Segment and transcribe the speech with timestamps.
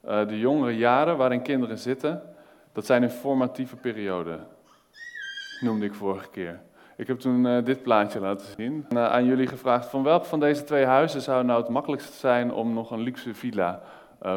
[0.00, 2.22] eh, de jongere jaren waarin kinderen zitten,
[2.72, 4.46] dat zijn een formatieve perioden.
[5.60, 6.60] Noemde ik vorige keer.
[6.96, 8.86] Ik heb toen uh, dit plaatje laten zien.
[8.88, 12.12] En, uh, aan jullie gevraagd van welk van deze twee huizen zou nou het makkelijkst
[12.12, 13.82] zijn om nog een luxe villa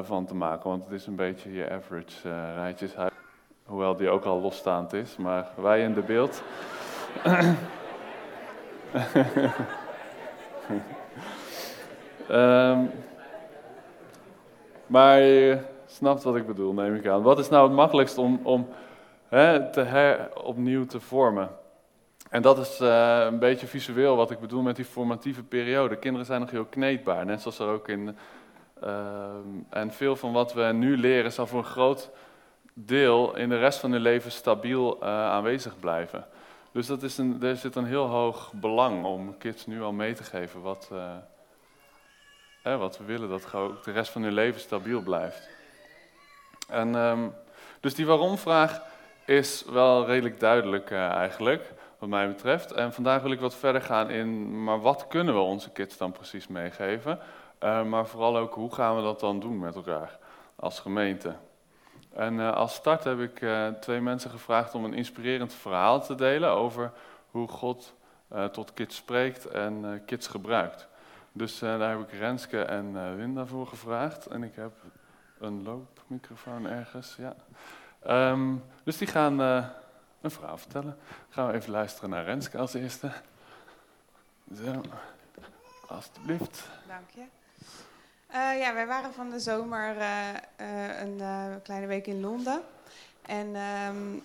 [0.01, 0.69] van te maken.
[0.69, 3.11] Want het is een beetje je average rijtjeshuis.
[3.63, 6.43] Hoewel die ook al losstaand is, maar wij in de beeld.
[12.29, 12.89] um,
[14.93, 17.21] maar je snapt wat ik bedoel, neem ik aan.
[17.21, 18.67] Wat is nou het makkelijkst om, om
[19.27, 21.49] hè, te her, opnieuw te vormen?
[22.29, 25.95] En dat is uh, een beetje visueel wat ik bedoel met die formatieve periode.
[25.95, 28.17] Kinderen zijn nog heel kneedbaar, net zoals er ook in.
[28.83, 28.89] Uh,
[29.69, 32.09] en veel van wat we nu leren zal voor een groot
[32.73, 36.25] deel in de rest van hun leven stabiel uh, aanwezig blijven.
[36.71, 40.13] Dus dat is een, er zit een heel hoog belang om kids nu al mee
[40.13, 40.89] te geven wat,
[42.63, 45.49] hè, wat we willen, dat ook de rest van hun leven stabiel blijft.
[46.67, 47.33] En, um,
[47.79, 48.81] dus die waarom-vraag
[49.25, 52.71] is wel redelijk duidelijk uh, eigenlijk, wat mij betreft.
[52.71, 56.11] En vandaag wil ik wat verder gaan in, maar wat kunnen we onze kids dan
[56.11, 57.19] precies meegeven?
[57.63, 60.17] Uh, maar vooral ook, hoe gaan we dat dan doen met elkaar
[60.55, 61.35] als gemeente?
[62.13, 63.45] En uh, als start heb ik
[63.79, 66.91] twee mensen gevraagd om een inspirerend verhaal te delen over
[67.31, 67.93] hoe God
[68.51, 70.87] tot kids spreekt en kids gebruikt.
[71.35, 74.25] Dus uh, daar heb ik Renske en uh, Linda voor gevraagd.
[74.25, 74.71] En ik heb
[75.39, 77.35] een loopmicrofoon ergens, ja.
[78.31, 79.65] Um, dus die gaan uh,
[80.21, 80.97] een verhaal vertellen.
[81.29, 83.11] Gaan we even luisteren naar Renske als eerste.
[84.55, 84.81] Zo,
[85.87, 86.67] alstublieft.
[86.87, 87.25] Dank je.
[88.59, 89.95] ja, wij waren van de zomer
[91.01, 91.21] een
[91.63, 92.61] kleine week in Londen.
[93.21, 94.23] En um,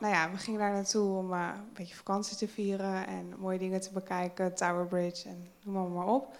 [0.00, 3.58] nou ja, we gingen daar naartoe om uh, een beetje vakantie te vieren en mooie
[3.58, 6.36] dingen te bekijken, Tower Bridge en noem maar, op.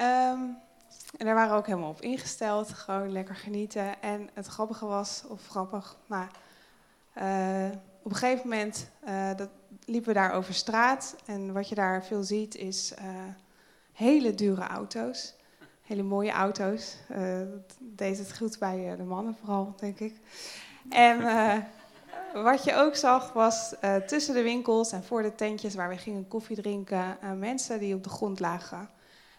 [0.00, 0.58] Um,
[1.16, 4.02] en daar waren we ook helemaal op ingesteld, gewoon lekker genieten.
[4.02, 6.30] En het grappige was, of grappig, maar
[7.18, 9.48] uh, op een gegeven moment uh, dat
[9.84, 11.16] liepen we daar over straat.
[11.26, 12.94] En wat je daar veel ziet is
[13.92, 15.34] hele dure auto's.
[15.82, 16.96] Hele mooie auto's.
[17.50, 20.14] dat deed het goed bij de mannen vooral, denk ik.
[20.88, 21.20] En
[22.42, 25.96] wat je ook zag was uh, tussen de winkels en voor de tentjes waar we
[25.96, 28.88] gingen koffie drinken, uh, mensen die op de grond lagen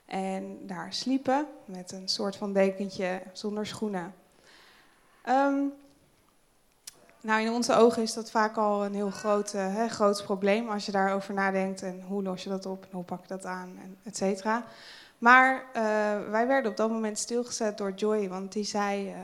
[0.05, 4.13] en daar sliepen met een soort van dekentje zonder schoenen.
[5.29, 5.73] Um,
[7.21, 10.85] nou, in onze ogen is dat vaak al een heel groot, hè, groot probleem als
[10.85, 13.79] je daarover nadenkt en hoe los je dat op en hoe pak je dat aan,
[13.83, 14.65] en et cetera.
[15.17, 15.63] Maar
[16.29, 19.15] wij werden op dat moment stilgezet door Joy, want die zei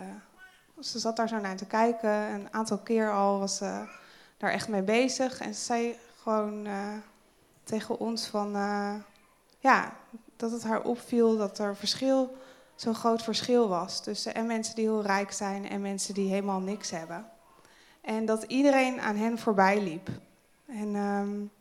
[0.83, 2.09] ze zat daar zo naar te kijken.
[2.09, 3.83] Een aantal keer al was ze
[4.37, 5.39] daar echt mee bezig.
[5.39, 6.93] En ze zei gewoon uh,
[7.63, 8.55] tegen ons van...
[8.55, 8.93] Uh,
[9.59, 9.93] ja,
[10.35, 12.35] dat het haar opviel dat er verschil,
[12.75, 14.01] zo'n groot verschil was.
[14.01, 17.29] Tussen en mensen die heel rijk zijn en mensen die helemaal niks hebben.
[18.01, 20.09] En dat iedereen aan hen voorbij liep.
[20.65, 20.95] En...
[20.95, 21.51] Um,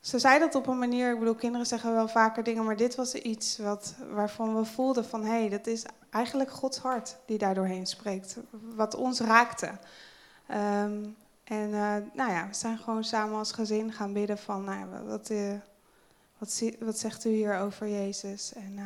[0.00, 2.94] ze zei dat op een manier, ik bedoel, kinderen zeggen wel vaker dingen, maar dit
[2.94, 7.38] was iets wat, waarvan we voelden van, hé, hey, dat is eigenlijk Gods hart die
[7.38, 8.36] daar doorheen spreekt,
[8.74, 9.70] wat ons raakte.
[10.50, 14.78] Um, en uh, nou ja, we zijn gewoon samen als gezin gaan bidden van, nou
[14.78, 15.52] ja, wat, uh,
[16.38, 18.52] wat, wat, zegt u hier over Jezus?
[18.52, 18.84] En uh,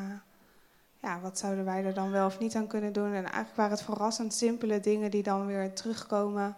[1.01, 3.13] ja, wat zouden wij er dan wel of niet aan kunnen doen?
[3.13, 6.57] En eigenlijk waren het verrassend simpele dingen die dan weer terugkomen.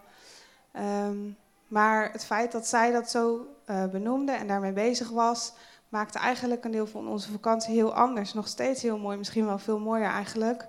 [1.05, 1.37] Um,
[1.67, 5.53] maar het feit dat zij dat zo uh, benoemde en daarmee bezig was,
[5.89, 8.33] maakte eigenlijk een deel van onze vakantie heel anders.
[8.33, 10.67] Nog steeds heel mooi, misschien wel veel mooier eigenlijk.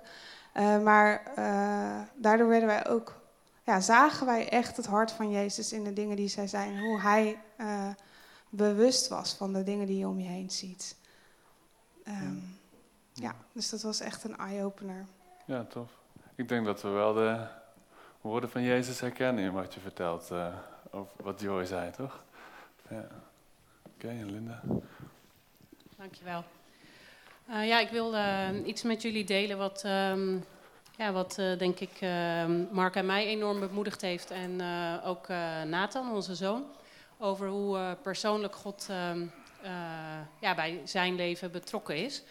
[0.53, 3.21] Uh, maar uh, daardoor werden wij ook,
[3.63, 6.79] ja, zagen wij echt het hart van Jezus in de dingen die zij zei.
[6.79, 7.39] hoe hij
[8.49, 10.95] bewust was van de dingen die je om je heen ziet.
[12.07, 12.57] Um,
[13.13, 15.05] ja, dus dat was echt een eye-opener.
[15.45, 15.91] Ja, tof.
[16.35, 17.47] Ik denk dat we wel de
[18.21, 20.31] woorden van Jezus herkennen in wat je vertelt
[20.91, 22.23] over wat Joy zei, toch?
[22.89, 23.07] Ja.
[23.95, 24.61] Oké, okay, Linda?
[25.97, 26.43] Dankjewel.
[27.49, 30.45] Uh, ja, ik wil uh, iets met jullie delen wat, um,
[30.97, 32.01] ja, wat uh, denk ik
[32.71, 34.31] Mark en mij enorm bemoedigd heeft.
[34.31, 34.61] En
[35.03, 35.27] ook
[35.65, 36.65] Nathan, onze zoon.
[37.17, 39.31] Over hoe persoonlijk God um,
[40.39, 42.23] ja, bij zijn leven betrokken is.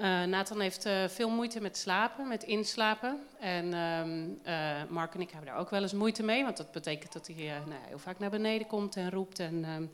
[0.00, 3.18] Uh, Nathan heeft uh, veel moeite met slapen, met inslapen.
[3.40, 6.72] En um, uh, Mark en ik hebben daar ook wel eens moeite mee, want dat
[6.72, 7.34] betekent dat hij
[7.66, 9.38] nou, heel vaak naar beneden komt en roept.
[9.38, 9.90] En um,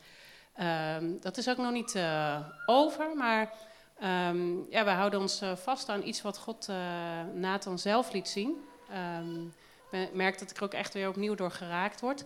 [0.67, 1.99] um, dat is ook nog niet
[2.67, 3.53] over, maar
[4.71, 6.69] ja, we houden ons vast aan iets wat God
[7.35, 8.57] Nathan zelf liet zien.
[9.91, 12.25] ik merk dat ik er ook echt weer opnieuw door geraakt word.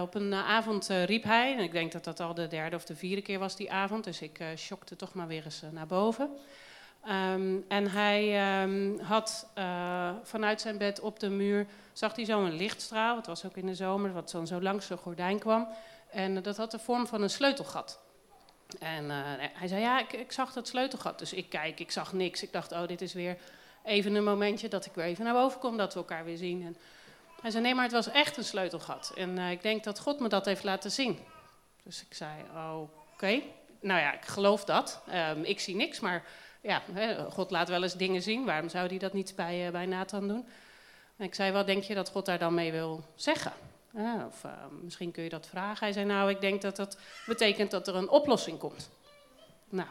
[0.00, 2.96] op een avond riep hij, en ik denk dat dat al de derde of de
[2.96, 6.30] vierde keer was die avond, dus ik shockte toch maar weer eens naar boven.
[7.04, 12.44] Ehm, en hij ehm, had uh, vanuit zijn bed op de muur, zag hij zo
[12.44, 15.68] een lichtstraal, het was ook in de zomer, wat dan zo langs zijn gordijn kwam.
[16.10, 18.00] En dat had de vorm van een sleutelgat.
[18.78, 21.18] En uh, hij zei, ja, ik, ik, zag dat sleutelgat.
[21.18, 22.42] Dus ik kijk, ik zag niks.
[22.42, 23.36] Ik dacht, oh, dit is weer
[23.84, 26.62] even een momentje dat ik weer even naar boven kom, dat we elkaar weer zien.
[26.62, 26.76] En
[27.40, 29.12] hij zei, nee, maar het was echt een sleutelgat.
[29.14, 31.18] En ik denk dat God me dat heeft laten zien.
[31.82, 32.32] Dus ik zei,
[33.14, 33.42] oké.
[33.80, 35.02] Nou ja, ik geloof dat.
[35.08, 36.24] Um, ik zie niks, maar
[36.60, 36.82] ja,
[37.30, 38.44] God laat wel eens dingen zien.
[38.44, 40.46] Waarom zou hij dat niet bij, uh, bij Nathan doen?
[41.16, 43.52] En ik zei, wat denk je dat God daar dan mee wil zeggen?
[43.94, 44.52] Uh, of uh,
[44.82, 45.84] misschien kun je dat vragen.
[45.84, 48.90] Hij zei, nou, ik denk dat dat betekent dat er een oplossing komt.
[49.68, 49.88] Nou,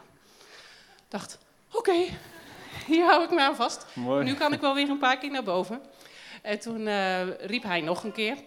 [1.08, 1.38] dacht,
[1.72, 2.18] oké, okay,
[2.86, 3.86] hier hou ik me aan vast.
[3.94, 4.24] Mooi.
[4.26, 5.82] Nu kan ik wel weer een paar keer naar boven.
[6.42, 8.38] En toen uh, riep hij nog een keer.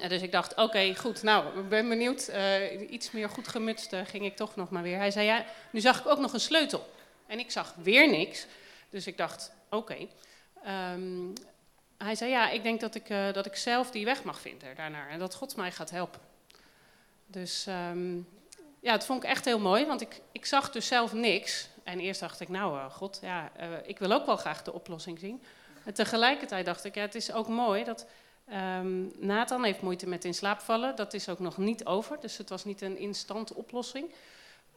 [0.00, 2.32] En dus ik dacht, oké, okay, goed, nou, ik ben benieuwd.
[2.88, 4.96] iets meer goed gemutst ging ik toch nog maar weer.
[4.96, 6.88] Hij zei, ja, nu zag ik ook nog een sleutel.
[7.30, 8.46] En ik zag weer niks.
[8.88, 10.06] Dus ik dacht, oké.
[10.94, 11.32] Um,
[11.98, 14.74] hij zei, ja, ik denk dat ik, uh, dat ik zelf die weg mag vinden
[14.76, 15.08] daarnaar.
[15.08, 16.20] En dat God mij gaat helpen.
[17.26, 18.28] Dus um,
[18.80, 19.86] ja, het vond ik echt heel mooi.
[19.86, 21.68] Want ik, ik zag dus zelf niks.
[21.82, 24.72] En eerst dacht ik, nou uh, God, ja, uh, ik wil ook wel graag de
[24.72, 25.42] oplossing zien.
[25.84, 28.06] En tegelijkertijd dacht ik, ja, het is ook mooi dat...
[28.52, 30.96] Um, Nathan heeft moeite met in slaap vallen.
[30.96, 32.20] Dat is ook nog niet over.
[32.20, 34.14] Dus het was niet een instant oplossing.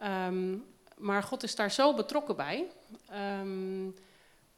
[0.03, 2.65] Um, maar God is daar zo betrokken bij.
[3.41, 3.95] Um,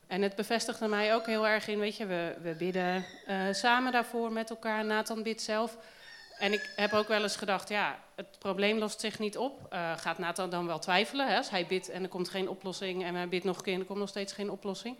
[0.08, 3.92] en het bevestigde mij ook heel erg in, weet je, we, we bidden uh, samen
[3.92, 4.86] daarvoor met elkaar.
[4.86, 5.78] Nathan bidt zelf.
[6.38, 9.74] En ik heb ook wel eens gedacht, ja, het probleem lost zich niet op.
[9.74, 11.28] Uh, gaat Nathan dan wel twijfelen?
[11.28, 11.38] Hè?
[11.38, 13.80] Als hij bidt en er komt geen oplossing en hij bidt nog een keer en
[13.80, 14.98] er komt nog steeds geen oplossing.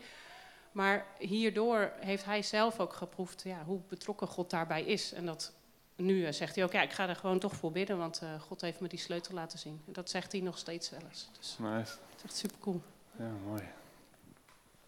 [0.72, 5.12] Maar hierdoor heeft hij zelf ook geproefd ja, hoe betrokken God daarbij is.
[5.12, 5.52] En dat
[5.96, 8.40] nu uh, zegt hij ook, ja, ik ga er gewoon toch voor bidden, want uh,
[8.40, 9.80] God heeft me die sleutel laten zien.
[9.86, 11.30] En dat zegt hij nog steeds wel eens.
[11.38, 11.92] Dus nice.
[12.10, 12.82] Het is echt super cool.
[13.18, 13.62] Ja, mooi.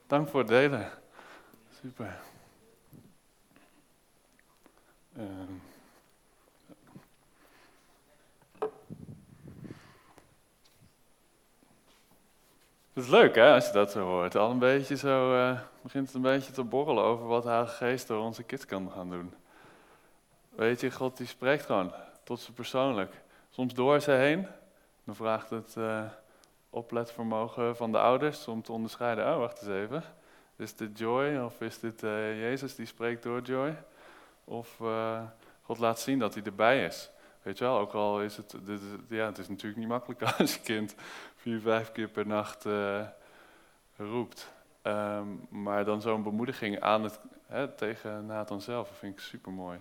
[0.06, 0.90] Dank voor het delen.
[1.81, 2.20] Super.
[5.16, 5.25] Uh,
[12.93, 14.37] het is leuk hè, als je dat zo hoort.
[14.37, 18.06] Al een beetje zo, uh, begint het een beetje te borrelen over wat Heilige Geest
[18.06, 19.34] door onze kids kan gaan doen.
[20.58, 21.93] Weet je, God die spreekt gewoon
[22.25, 23.14] tot ze persoonlijk.
[23.50, 24.46] Soms door ze heen.
[25.05, 26.02] Dan vraagt het uh,
[26.70, 29.32] opletvermogen van de ouders om te onderscheiden.
[29.32, 30.02] Oh, wacht eens even.
[30.56, 33.76] Is dit Joy of is dit uh, Jezus die spreekt door Joy?
[34.44, 35.20] Of uh,
[35.62, 37.11] God laat zien dat hij erbij is.
[37.43, 38.54] Weet je wel, ook al is het,
[39.08, 40.94] ja, het is natuurlijk niet makkelijk als je kind
[41.37, 42.66] vier, vijf keer per nacht
[43.96, 44.52] roept.
[44.82, 49.52] Um, maar dan zo'n bemoediging aan het, hè, tegen Nathan zelf, dat vind ik super
[49.52, 49.78] mooi.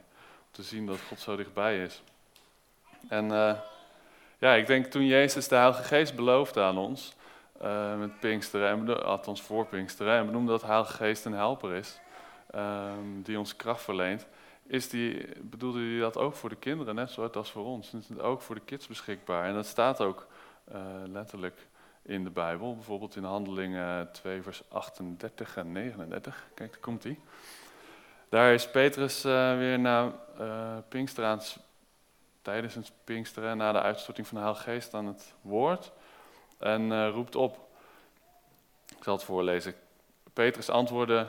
[0.57, 2.01] Te zien dat God zo dichtbij is.
[3.07, 3.27] En
[4.38, 7.15] ja, ik denk toen Jezus de Heilige Geest beloofde aan ons,
[7.62, 12.00] uh, met Pinksteren, en althans voor Pinksteren, en benoemde dat Heilige Geest een helper is,
[12.56, 14.25] um, die ons kracht verleent,
[14.68, 17.92] is die, bedoelde hij dat ook voor de kinderen, net zoals als voor ons.
[17.92, 19.45] Het is ook voor de kids beschikbaar.
[19.45, 20.27] En dat staat ook
[20.71, 21.68] uh, letterlijk
[22.01, 26.48] in de Bijbel, bijvoorbeeld in Handelingen 2, vers 38 en 39.
[26.54, 27.19] Kijk, daar komt hij.
[28.30, 31.41] Daar is Petrus weer naar uh, Pinksteren
[32.41, 35.91] tijdens het Pinksteren, na de uitstorting van de Heilige Geest, aan het woord
[36.57, 37.67] en uh, roept op.
[38.97, 39.75] Ik zal het voorlezen.
[40.33, 41.27] Petrus antwoordde: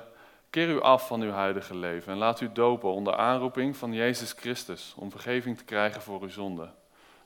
[0.51, 4.33] Keer u af van uw huidige leven en laat u dopen onder aanroeping van Jezus
[4.33, 6.71] Christus om vergeving te krijgen voor uw zonde.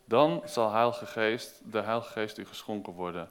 [0.05, 3.29] Dan zal Heilige Geest, de Heilige Geest u geschonken worden.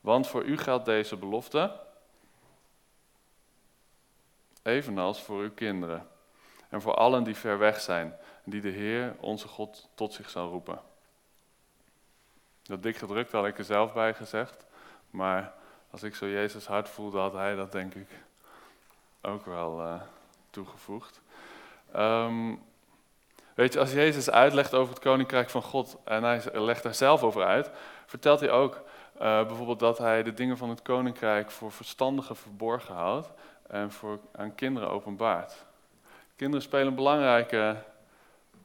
[0.00, 1.80] Want voor u geldt deze belofte,
[4.62, 6.10] evenals voor uw kinderen
[6.72, 10.48] en voor allen die ver weg zijn die de Heer, onze God, tot zich zal
[10.48, 10.80] roepen.
[12.62, 14.66] Dat dik gedrukt had ik er zelf bij gezegd.
[15.10, 15.52] Maar
[15.90, 18.08] als ik zo Jezus hart voelde, had hij dat denk ik
[19.20, 20.00] ook wel uh,
[20.50, 21.20] toegevoegd.
[21.96, 22.62] Um,
[23.54, 27.22] weet je, als Jezus uitlegt over het koninkrijk van God en hij legt daar zelf
[27.22, 27.70] over uit,
[28.06, 32.94] vertelt hij ook uh, bijvoorbeeld dat hij de dingen van het koninkrijk voor verstandigen verborgen
[32.94, 33.30] houdt
[33.66, 35.64] en voor, aan kinderen openbaart.
[36.36, 37.82] Kinderen spelen een belangrijke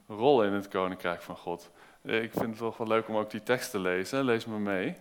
[0.08, 1.72] rol in het koninkrijk van God.
[2.02, 4.24] Ik vind het toch wel leuk om ook die tekst te lezen.
[4.24, 4.96] Lees me mee.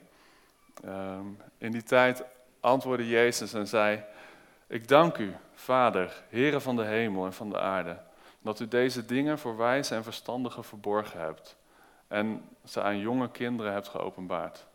[0.85, 2.25] Um, in die tijd
[2.61, 4.05] antwoordde Jezus en zei:
[4.67, 7.99] Ik dank u, Vader, Heere van de hemel en van de aarde,
[8.41, 11.57] dat u deze dingen voor wijze en verstandigen verborgen hebt
[12.09, 14.67] en ze aan jonge kinderen hebt geopenbaard.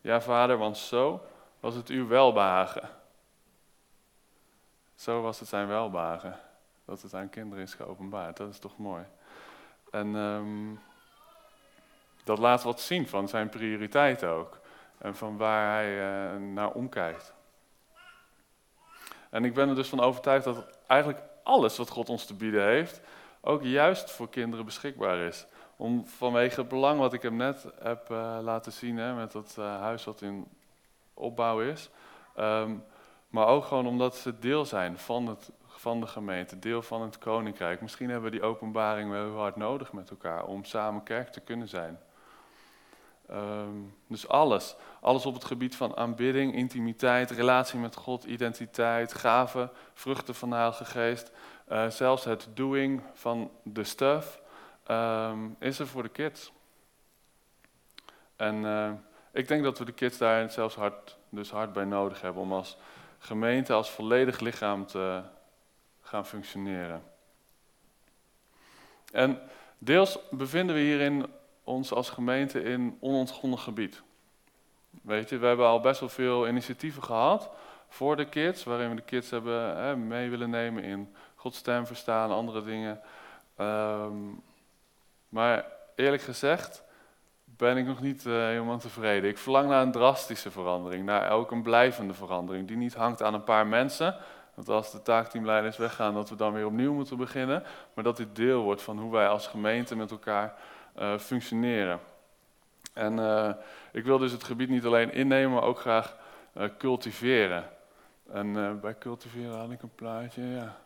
[0.00, 1.26] Ja, Vader, want zo
[1.60, 2.88] was het uw welbehagen.
[4.94, 6.40] Zo was het zijn welbehagen,
[6.84, 8.36] dat het aan kinderen is geopenbaard.
[8.36, 9.04] Dat is toch mooi.
[9.90, 10.80] En um,
[12.24, 14.62] dat laat wat zien van zijn prioriteit ook.
[14.98, 17.34] en van waar hij eh, naar omkijkt.
[19.30, 22.64] En ik ben er dus van overtuigd dat eigenlijk alles wat God ons te bieden
[22.64, 23.00] heeft,
[23.40, 25.46] ook juist voor kinderen beschikbaar is.
[25.76, 29.56] Om, vanwege het belang wat ik hem net heb uh, laten zien, hè, met dat
[29.58, 30.46] uh, huis wat in
[31.14, 31.90] opbouw is.
[32.38, 32.84] Um,
[33.28, 37.18] maar ook gewoon omdat ze deel zijn van, het, van de gemeente, deel van het
[37.18, 37.80] koninkrijk.
[37.80, 41.40] Misschien hebben we die openbaring wel heel hard nodig met elkaar om samen kerk te
[41.40, 41.98] kunnen zijn.
[43.30, 44.76] Um, dus alles.
[45.00, 50.54] Alles op het gebied van aanbidding, intimiteit, relatie met God, identiteit, gaven, vruchten van de
[50.54, 51.30] Heilige Geest.
[51.68, 54.40] Uh, zelfs het doing van de stuff
[54.90, 56.52] um, is er voor de kids.
[58.36, 58.90] En uh,
[59.32, 62.52] ik denk dat we de kids daar zelfs hard, dus hard bij nodig hebben om
[62.52, 62.76] als
[63.18, 65.22] gemeente, als volledig lichaam te
[66.04, 67.02] gaan functioneren.
[69.12, 69.40] En
[69.78, 71.26] deels bevinden we hierin
[71.64, 74.02] ons als gemeente in onontgonnen gebied.
[75.02, 77.50] Weet je, we hebben al best wel veel initiatieven gehad
[77.88, 81.86] voor de kids, waarin we de kids hebben hè, mee willen nemen in Gods stem
[81.86, 83.00] verstaan, andere dingen.
[83.58, 84.42] Um,
[85.28, 86.82] maar eerlijk gezegd
[87.44, 89.30] ben ik nog niet uh, helemaal tevreden.
[89.30, 93.34] Ik verlang naar een drastische verandering, naar ook een blijvende verandering, die niet hangt aan
[93.34, 94.16] een paar mensen.
[94.56, 97.62] Dat als de taakteamleiders weggaan, dat we dan weer opnieuw moeten beginnen.
[97.94, 100.54] Maar dat dit deel wordt van hoe wij als gemeente met elkaar
[100.98, 102.00] uh, functioneren.
[102.92, 103.50] En uh,
[103.92, 106.16] ik wil dus het gebied niet alleen innemen, maar ook graag
[106.56, 107.64] uh, cultiveren.
[108.32, 110.76] En bij cultiveren had ik een plaatje, ja.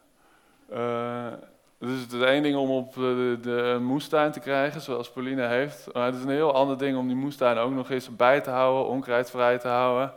[1.78, 5.92] dus het is één ding om op de, de, moestuin te krijgen, zoals Pauline heeft.
[5.92, 8.50] Maar het is een heel ander ding om die moestuin ook nog eens bij te
[8.50, 10.12] houden, onkruidvrij te houden.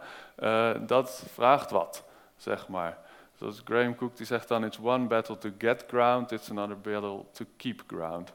[0.88, 2.04] dat vraagt wat,
[2.38, 3.01] zeg maar.
[3.42, 7.26] Zoals Graham Cook die zegt dan, it's one battle to get ground, it's another battle
[7.32, 8.34] to keep ground.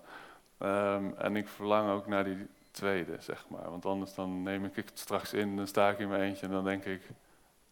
[0.58, 3.70] Um, en ik verlang ook naar die tweede, zeg maar.
[3.70, 6.52] Want anders dan neem ik het straks in, dan sta ik in mijn eentje en
[6.52, 7.02] dan denk ik...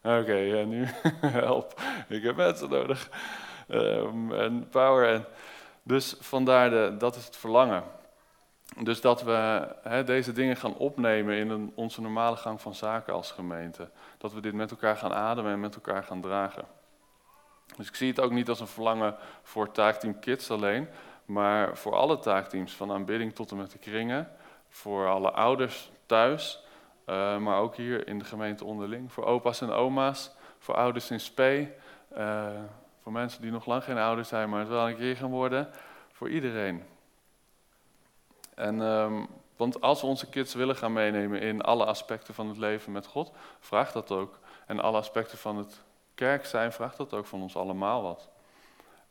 [0.02, 0.84] Oké, ja, nu
[1.20, 3.10] help, ik heb mensen nodig.
[3.68, 5.08] Um, en power.
[5.08, 5.24] En
[5.82, 7.82] dus vandaar, de, dat is het verlangen.
[8.82, 9.68] Dus dat we
[10.04, 13.88] deze dingen gaan opnemen in een, onze normale gang van zaken als gemeente.
[14.18, 16.64] Dat we dit met elkaar gaan ademen en met elkaar gaan dragen.
[17.76, 20.88] Dus ik zie het ook niet als een verlangen voor taakteam Kids alleen,
[21.24, 24.28] maar voor alle taakteams, van aanbidding tot en met de kringen,
[24.68, 26.62] voor alle ouders thuis,
[27.06, 31.20] uh, maar ook hier in de gemeente onderling, voor opa's en oma's, voor ouders in
[31.20, 31.72] spe,
[32.16, 32.48] uh,
[33.02, 35.68] voor mensen die nog lang geen ouders zijn, maar het wel een keer gaan worden,
[36.12, 36.82] voor iedereen.
[38.54, 42.56] En, um, want als we onze kids willen gaan meenemen in alle aspecten van het
[42.56, 44.38] leven met God, vraagt dat ook.
[44.66, 45.82] En alle aspecten van het
[46.14, 48.28] kerk zijn, vraagt dat ook van ons allemaal wat.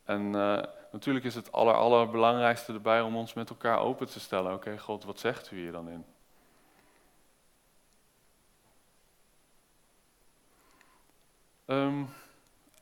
[0.04, 4.52] En uh, natuurlijk is het aller, allerbelangrijkste erbij om ons met elkaar open te stellen.
[4.52, 6.04] Oké, God, wat zegt u hier dan in?
[11.66, 12.08] Um,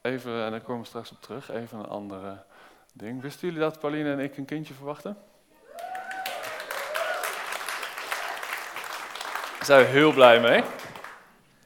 [0.01, 2.45] even, en daar komen we straks op terug, even een andere
[2.93, 3.23] ding.
[3.23, 5.17] Wisten jullie dat Pauline en ik een kindje verwachten?
[9.57, 10.63] Daar zijn we heel blij mee.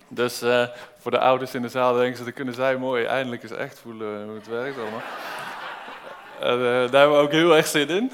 [0.09, 0.67] Dus uh,
[0.99, 3.79] voor de ouders in de zaal denken ze, dan kunnen zij mooi eindelijk eens echt
[3.79, 5.03] voelen hoe het werkt allemaal.
[6.41, 8.13] En, uh, daar hebben we ook heel erg zin in.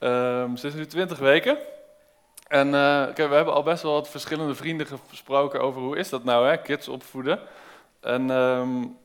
[0.00, 1.58] Um, ze is nu 20 weken.
[2.48, 6.48] En we hebben al best wel wat verschillende vrienden gesproken over hoe is dat nou,
[6.48, 7.40] hè, kids opvoeden.
[8.00, 8.96] En, um,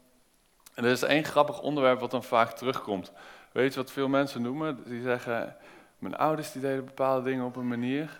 [0.73, 3.11] en er is één grappig onderwerp wat dan vaak terugkomt.
[3.51, 4.83] Weet je wat veel mensen noemen?
[4.85, 5.55] Die zeggen,
[5.97, 8.19] mijn ouders die deden bepaalde dingen op een manier.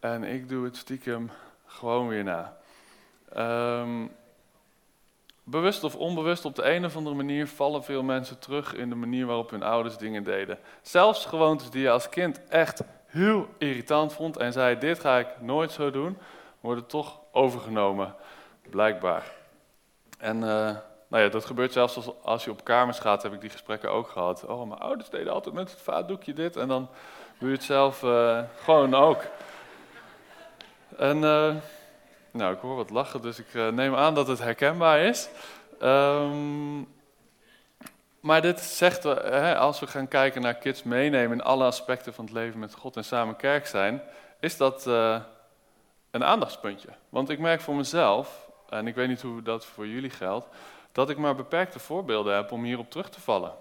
[0.00, 1.30] En ik doe het stiekem
[1.68, 2.56] gewoon weer na.
[3.36, 4.16] Um,
[5.44, 8.94] bewust of onbewust, op de een of andere manier vallen veel mensen terug in de
[8.94, 10.58] manier waarop hun ouders dingen deden.
[10.82, 15.28] Zelfs gewoontes die je als kind echt heel irritant vond en zei: Dit ga ik
[15.40, 16.18] nooit zo doen,
[16.60, 18.14] worden toch overgenomen,
[18.70, 19.32] blijkbaar.
[20.18, 20.76] En uh,
[21.08, 24.08] nou ja, dat gebeurt zelfs als, je op kamers gaat, heb ik die gesprekken ook
[24.08, 24.44] gehad.
[24.44, 26.88] Oh, mijn ouders deden altijd met het vaatdoekje dit en dan
[27.38, 29.22] doe je het zelf uh, gewoon ook.
[30.98, 31.16] En.
[31.16, 31.54] Uh,
[32.30, 35.28] nou, ik hoor wat lachen, dus ik uh, neem aan dat het herkenbaar is.
[35.82, 36.88] Um,
[38.20, 42.14] maar dit zegt, uh, hè, als we gaan kijken naar kids meenemen in alle aspecten
[42.14, 44.02] van het leven met God en samen kerk zijn,
[44.40, 44.86] is dat
[46.10, 46.88] een aandachtspuntje.
[47.08, 50.46] Want ik merk voor mezelf, en ik weet niet hoe dat voor jullie geldt,
[50.92, 53.52] dat ik maar beperkte voorbeelden heb om hierop terug te vallen.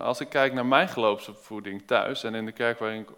[0.00, 3.10] als ik kijk naar mijn geloofsopvoeding thuis en in de kerk waarin ik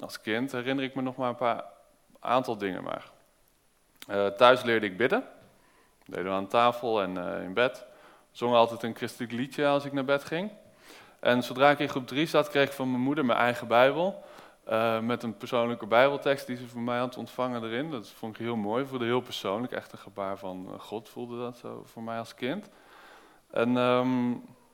[0.00, 1.64] als kind, herinner ik me nog maar een paar
[2.20, 3.10] aantal dingen maar.
[4.10, 5.20] Uh, thuis leerde ik bidden.
[5.98, 7.84] Dat deden we aan tafel en uh, in bed.
[8.30, 10.50] Zong altijd een christelijk liedje als ik naar bed ging.
[11.20, 14.24] En zodra ik in groep 3 zat, kreeg ik van mijn moeder mijn eigen Bijbel.
[14.64, 17.90] eh, met een persoonlijke bijbeltekst die ze voor mij had ontvangen erin.
[17.90, 21.38] Dat vond ik heel mooi, voelde heel persoonlijk, echt een gebaar van eh, God voelde
[21.38, 22.68] dat zo voor mij als kind.
[23.50, 24.28] En ehm,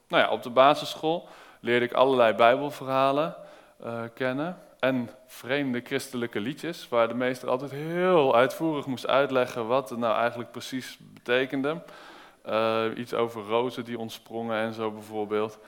[0.08, 1.28] nou ja, op de basisschool
[1.60, 3.36] leerde ik allerlei bijbelverhalen
[3.84, 9.90] uh, kennen en vreemde christelijke liedjes, waar de meester altijd heel uitvoerig moest uitleggen wat
[9.90, 11.82] het nou eigenlijk precies betekende.
[12.48, 15.58] Uh, iets over rozen die ontsprongen en zo bijvoorbeeld.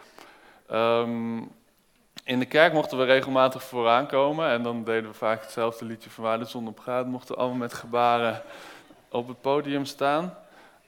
[0.73, 1.51] Um,
[2.25, 6.11] in de kerk mochten we regelmatig vooraan komen en dan deden we vaak hetzelfde liedje
[6.11, 7.07] van waar de zon op gaat.
[7.07, 8.43] Mochten allemaal met gebaren
[9.11, 10.35] op het podium staan.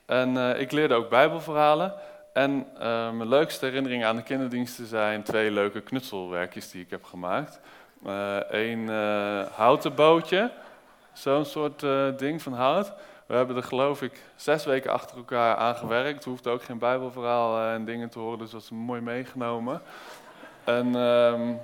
[0.07, 1.95] En uh, ik leerde ook bijbelverhalen.
[2.41, 2.81] En uh,
[3.11, 7.61] mijn leukste herinneringen aan de kinderdiensten zijn twee leuke knutselwerkjes die ik heb gemaakt.
[8.51, 10.51] Eén uh, houten bootje,
[11.13, 11.85] zo'n soort
[12.19, 12.93] ding van hout.
[13.27, 16.25] We hebben er geloof ik zes weken achter elkaar aan gewerkt.
[16.25, 19.83] Er hoeft ook geen bijbelverhaal en dingen te horen, dus dat is mooi meegenomen.
[20.65, 21.61] En um,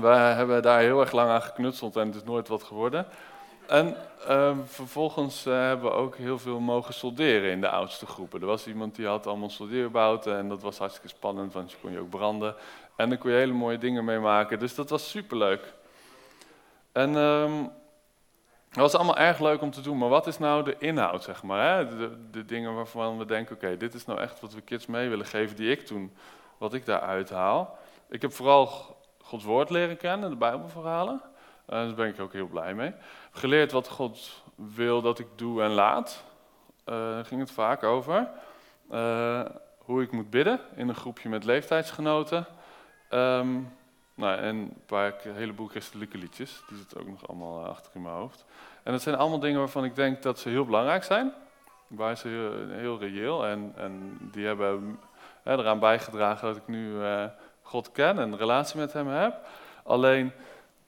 [0.00, 3.06] we hebben daar heel erg lang aan geknutseld en het is nooit wat geworden.
[3.66, 3.96] En
[4.28, 8.40] um, vervolgens uh, hebben we ook heel veel mogen solderen in de oudste groepen.
[8.40, 11.92] Er was iemand die had allemaal soldeerbouten en dat was hartstikke spannend, want je kon
[11.92, 12.54] je ook branden.
[12.96, 15.74] En daar kon je hele mooie dingen mee maken, dus dat was superleuk.
[16.92, 17.12] En
[18.76, 21.42] dat was allemaal erg leuk om te doen, maar wat is nou de inhoud, zeg
[21.42, 21.76] maar?
[21.76, 21.96] Hè?
[22.30, 25.26] De, dingen waarvan we denken, oké, dit is nou echt wat we kids mee willen
[25.26, 26.16] geven, die ik toen,
[26.58, 27.78] wat ik daaruit haal.
[28.08, 31.22] Ik heb vooral Gods woord leren kennen, de Bijbelverhalen.
[31.66, 32.92] Daar ben ik ook heel blij mee.
[33.30, 36.24] Geleerd wat God wil dat ik doe en laat.
[36.88, 38.28] Uh, daar ging het vaak over.
[38.92, 39.44] Uh,
[39.78, 42.46] hoe ik moet bidden in een groepje met leeftijdsgenoten.
[43.10, 43.72] Um,
[44.14, 46.62] nou, en een paar heleboel christelijke liedjes.
[46.68, 48.44] Die zitten ook nog allemaal eh, achter in mijn hoofd.
[48.82, 51.32] En dat zijn allemaal dingen waarvan ik denk dat ze heel belangrijk zijn.
[51.86, 53.46] Waar ze heel, heel reëel.
[53.46, 55.00] En, en die hebben
[55.42, 56.96] hè, eraan bijgedragen dat ik nu
[57.62, 59.46] God ken en een relatie met hem heb.
[59.84, 60.32] Alleen,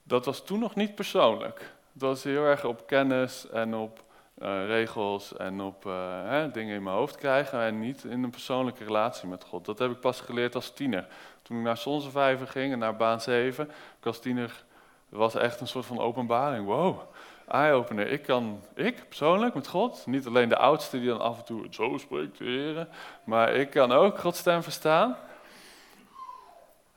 [0.09, 1.59] dat was toen nog niet persoonlijk.
[1.93, 4.03] Het was heel erg op kennis en op
[4.41, 8.29] uh, regels en op uh, hè, dingen in mijn hoofd krijgen en niet in een
[8.29, 9.65] persoonlijke relatie met God.
[9.65, 11.07] Dat heb ik pas geleerd als tiener.
[11.41, 13.65] Toen ik naar Zonzevijver ging en naar baan 7,
[13.99, 14.63] ik als tiener
[15.09, 16.65] was echt een soort van openbaring.
[16.65, 16.99] Wow,
[17.47, 18.07] eye-opener.
[18.07, 21.67] Ik kan, ik persoonlijk met God, niet alleen de oudste die dan af en toe
[21.69, 22.85] zo spreekt de
[23.23, 25.17] maar ik kan ook Gods stem verstaan.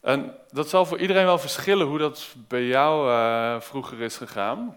[0.03, 4.77] En dat zal voor iedereen wel verschillen hoe dat bij jou uh, vroeger is gegaan.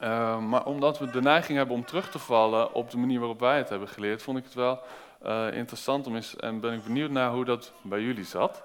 [0.00, 3.40] Uh, maar omdat we de neiging hebben om terug te vallen op de manier waarop
[3.40, 4.80] wij het hebben geleerd, vond ik het wel
[5.26, 8.62] uh, interessant om eens, en ben ik benieuwd naar hoe dat bij jullie zat.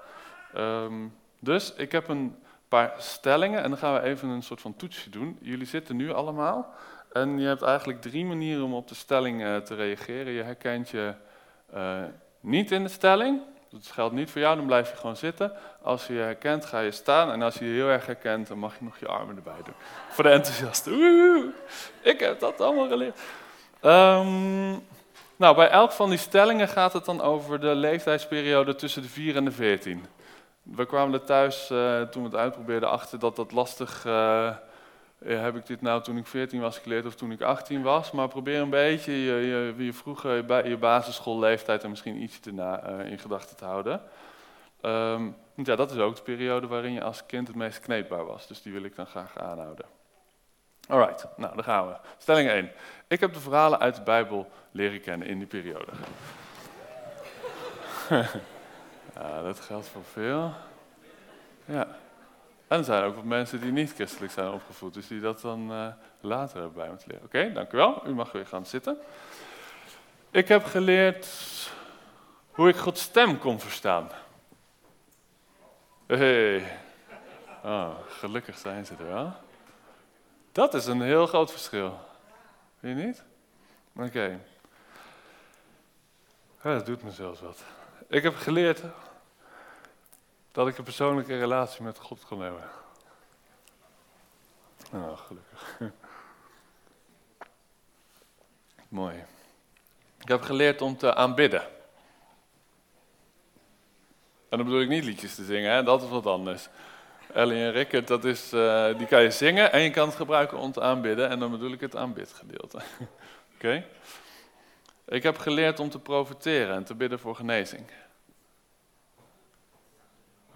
[0.57, 2.35] Um, dus ik heb een
[2.67, 5.37] paar stellingen en dan gaan we even een soort van toetsje doen.
[5.41, 6.73] Jullie zitten nu allemaal
[7.13, 10.33] en je hebt eigenlijk drie manieren om op de stelling te reageren.
[10.33, 11.13] Je herkent je
[12.39, 13.41] niet in de stelling,
[13.83, 15.51] dat geldt niet voor jou, dan blijf je gewoon zitten.
[15.81, 17.31] Als je je herkent, ga je staan.
[17.31, 19.73] En als je je heel erg herkent, dan mag je nog je armen erbij doen.
[20.13, 20.91] Voor de enthousiasten.
[20.91, 21.53] Woehoe,
[22.01, 23.19] ik heb dat allemaal geleerd.
[23.81, 24.85] Um,
[25.35, 29.35] nou, bij elk van die stellingen gaat het dan over de leeftijdsperiode tussen de 4
[29.35, 30.05] en de 14.
[30.61, 34.05] We kwamen er thuis, uh, toen we het uitprobeerden, achter dat dat lastig...
[34.05, 34.49] Uh,
[35.25, 38.11] heb ik dit nou toen ik 14 was geleerd of toen ik 18 was?
[38.11, 43.19] Maar probeer een beetje je, je, je vroege je basisschoolleeftijd en misschien iets uh, in
[43.19, 44.01] gedachten te houden.
[44.81, 48.47] Um, ja, dat is ook de periode waarin je als kind het meest kneedbaar was.
[48.47, 49.85] Dus die wil ik dan graag aanhouden.
[50.87, 51.93] Alright, nou daar gaan we.
[52.17, 52.71] Stelling 1.
[53.07, 55.91] Ik heb de verhalen uit de Bijbel leren kennen in die periode.
[59.15, 60.53] ja, dat geldt voor veel.
[61.65, 61.96] Ja.
[62.67, 65.71] En er zijn ook wat mensen die niet christelijk zijn opgevoed, dus die dat dan
[65.71, 65.87] uh,
[66.19, 67.25] later hebben bij moeten leren.
[67.25, 68.07] Oké, okay, dank u wel.
[68.07, 68.97] U mag weer gaan zitten.
[70.31, 71.27] Ik heb geleerd
[72.51, 74.09] hoe ik Gods stem kon verstaan.
[76.07, 76.79] Hey.
[77.63, 79.33] Oh, gelukkig zijn ze er wel.
[80.51, 81.99] Dat is een heel groot verschil.
[82.79, 83.23] Vind je niet?
[83.95, 84.39] Oké.
[86.61, 87.63] Dat doet me zelfs wat.
[88.07, 88.81] Ik heb geleerd
[90.57, 92.63] dat ik een persoonlijke relatie met God kon hebben.
[94.91, 95.79] Nou, gelukkig.
[98.87, 99.23] Mooi.
[100.21, 101.61] Ik heb geleerd om te aanbidden.
[104.49, 105.83] En dan bedoel ik niet liedjes te zingen, hè?
[105.83, 106.67] dat is wat anders.
[107.33, 110.57] Ellie en Rickert, dat is, uh, die kan je zingen en je kan het gebruiken
[110.57, 111.29] om te aanbidden.
[111.29, 112.79] En dan bedoel ik het aanbidgedeelte.
[113.55, 113.85] Oké?
[115.05, 118.06] Ik heb geleerd om te profiteren en te bidden voor genezing.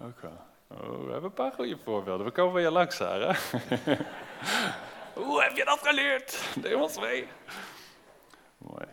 [0.02, 0.30] Oké.
[0.68, 2.26] Oh, we hebben een paar goede voorbeelden.
[2.26, 3.36] We komen bij je langs, Sarah.
[5.14, 6.44] Hoe heb je dat geleerd?
[6.62, 7.26] Neem mee.
[8.58, 8.86] Mooi.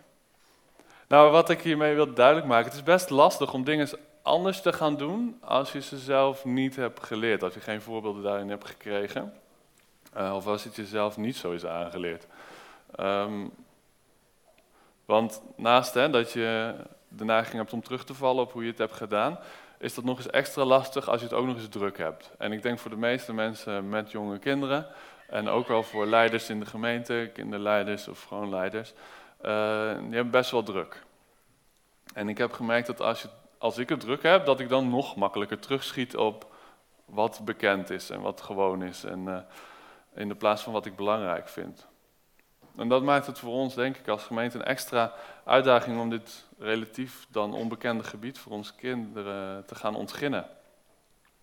[1.08, 3.89] Nou, wat ik hiermee wil duidelijk maken, het is best lastig om dingen
[4.22, 8.24] anders te gaan doen als je ze zelf niet hebt geleerd, als je geen voorbeelden
[8.24, 9.34] daarin hebt gekregen,
[10.17, 12.28] uh, of als het jezelf niet zo is aangeleerd.
[12.95, 13.48] Ehm,
[15.06, 16.76] want naast hè, dat je
[17.08, 19.39] de neiging hebt om terug te vallen op hoe je het hebt gedaan,
[19.80, 22.32] is dat nog eens extra lastig als je het ook nog eens druk hebt.
[22.38, 24.88] En ik denk voor de meeste mensen met jonge kinderen,
[25.28, 28.94] en ook wel voor leiders in de gemeente, kinderleiders of gewoon leiders,
[29.42, 31.04] uh, die hebben best wel druk.
[32.13, 34.89] En ik heb gemerkt dat als, je, als ik het druk heb, dat ik dan
[34.89, 36.48] nog makkelijker terugschiet op
[37.06, 39.04] wat bekend is en wat gewoon is.
[39.04, 39.38] En uh,
[40.13, 41.88] in de plaats van wat ik belangrijk vind.
[42.76, 45.14] En dat maakt het voor ons, denk ik, als gemeente een extra
[45.46, 50.46] uitdaging om dit relatief dan onbekende gebied voor onze kinderen te gaan ontginnen.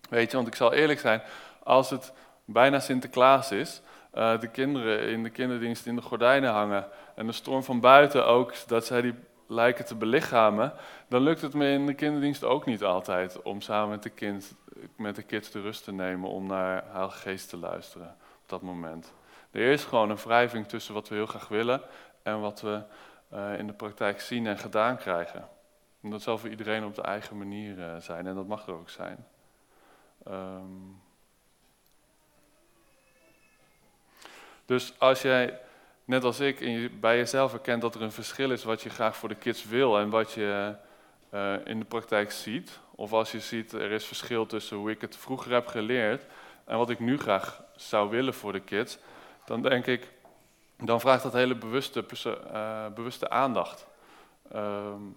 [0.08, 1.22] Weet je, want ik zal eerlijk zijn,
[1.62, 2.12] als het
[2.44, 3.80] bijna Sinterklaas is,
[4.14, 8.26] uh, de kinderen in de kinderdienst in de gordijnen hangen en de storm van buiten
[8.26, 9.14] ook, dat zij die
[9.46, 10.72] lijken te belichamen,
[11.08, 14.54] dan lukt het me in de kinderdienst ook niet altijd om samen met de, kind,
[14.96, 18.62] met de kids de rust te nemen om naar haar geest te luisteren op dat
[18.62, 19.12] moment.
[19.56, 21.82] Er is gewoon een wrijving tussen wat we heel graag willen
[22.22, 22.82] en wat we
[23.32, 25.48] uh, in de praktijk zien en gedaan krijgen.
[26.02, 28.72] En dat zal voor iedereen op de eigen manier uh, zijn en dat mag er
[28.72, 29.26] ook zijn.
[30.28, 31.02] Um,
[34.66, 35.60] dus als jij,
[36.04, 39.16] net als ik, je, bij jezelf herkent dat er een verschil is wat je graag
[39.16, 40.74] voor de kids wil en wat je
[41.34, 45.00] uh, in de praktijk ziet, of als je ziet er is verschil tussen hoe ik
[45.00, 46.24] het vroeger heb geleerd
[46.64, 48.98] en wat ik nu graag zou willen voor de kids,
[49.46, 50.12] dan denk ik,
[50.76, 53.86] dan vraagt dat hele bewuste, uh, bewuste aandacht.
[54.54, 55.16] Um,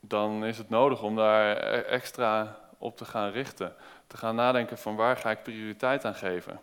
[0.00, 3.74] dan is het nodig om daar e-, extra op te gaan richten.
[4.06, 6.60] Te gaan nadenken van waar ga ik prioriteit aan geven.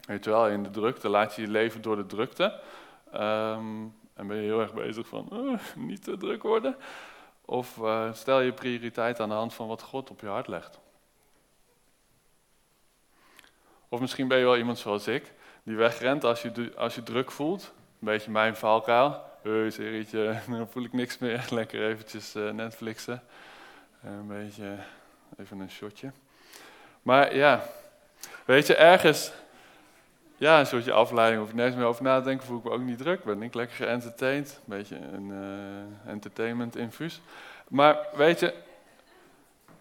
[0.00, 2.60] Weet je wel, in de drukte laat je je leven door de drukte.
[3.14, 6.76] Um, en ben je heel erg bezig van niet te druk worden.
[7.44, 10.80] Of uh, stel je prioriteit aan de hand van wat God op je hart legt.
[13.92, 17.30] Of misschien ben je wel iemand zoals ik, die wegrent als je, als je druk
[17.30, 17.62] voelt.
[17.62, 19.22] Een beetje mijn valkuil.
[19.42, 21.46] Hé, serietje, dan voel ik niks meer.
[21.60, 23.22] Lekker eventjes uh, Netflixen.
[24.04, 24.76] Een beetje,
[25.38, 26.12] even een shotje.
[27.02, 27.62] Maar ja,
[28.44, 29.32] weet je, ergens,
[30.36, 32.70] ja, een soortje afleiding, of ik nergens meer over na te denken, voel ik me
[32.70, 33.24] ook niet druk.
[33.24, 34.50] Ben ik lekker geëntertained.
[34.50, 37.20] Een beetje een uh, entertainment infuus.
[37.68, 38.54] Maar weet je,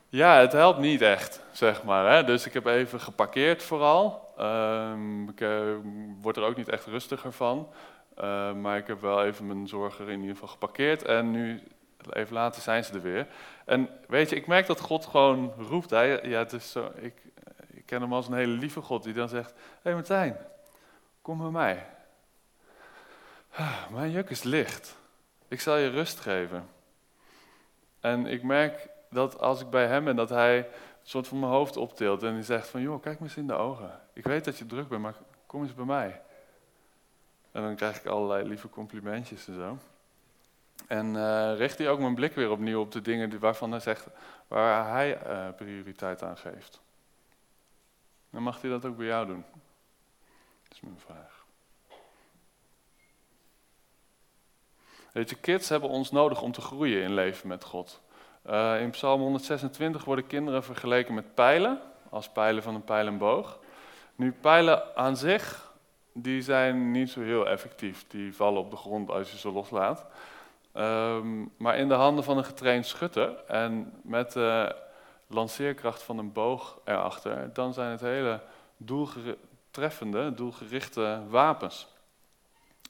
[0.10, 2.12] ja, het helpt niet echt, zeg maar.
[2.12, 2.24] Hè?
[2.24, 4.34] Dus ik heb even geparkeerd vooral.
[4.40, 5.76] Um, ik uh,
[6.22, 7.70] word er ook niet echt rustiger van.
[8.18, 11.04] Uh, maar ik heb wel even mijn zorgen in ieder geval geparkeerd.
[11.04, 11.64] En nu,
[12.10, 13.28] even later, zijn ze er weer.
[13.66, 15.90] En weet je, ik merk dat God gewoon roept.
[15.90, 17.22] Ja, het is zo, ik,
[17.68, 19.52] ik ken hem als een hele lieve God die dan zegt...
[19.52, 20.38] Hé hey Martijn,
[21.22, 21.86] kom bij mij.
[23.56, 24.96] Ah, mijn juk is licht.
[25.48, 26.70] Ik zal je rust geven.
[28.00, 30.66] En ik merk dat als ik bij hem ben, dat hij een
[31.04, 33.54] soort van mijn hoofd optilt en die zegt van, joh, kijk me eens in de
[33.54, 34.00] ogen.
[34.14, 36.22] Ik weet dat je druk bent, maar kom eens bij mij.
[37.52, 39.78] En dan krijg ik allerlei lieve complimentjes en zo.
[40.88, 44.08] En uh, richt hij ook mijn blik weer opnieuw op de dingen waarvan hij zegt,
[44.48, 46.82] waar hij uh, prioriteit aan geeft.
[48.30, 49.46] Dan mag hij dat ook bij jou doen.
[50.64, 51.46] Dat is mijn vraag.
[55.12, 58.02] Weet je, kids hebben ons nodig om te groeien in leven met God.
[58.50, 63.18] Uh, in Psalm 126 worden kinderen vergeleken met pijlen, als pijlen van een pijl en
[63.18, 63.60] boog.
[64.16, 65.72] Nu, pijlen aan zich,
[66.14, 68.06] die zijn niet zo heel effectief.
[68.08, 70.06] Die vallen op de grond als je ze loslaat.
[70.74, 74.76] Um, maar in de handen van een getraind schutter en met de
[75.28, 78.40] lanceerkracht van een boog erachter, dan zijn het hele
[78.78, 81.88] doeltreffende, doelgerichte wapens.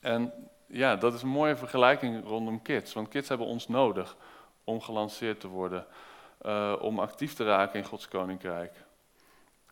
[0.02, 0.34] En
[0.67, 4.15] ja, dat is een mooie vergelijking rondom kids, want kids hebben ons nodig
[4.69, 5.86] om gelanceerd te worden,
[6.45, 8.73] uh, om actief te raken in Gods koninkrijk.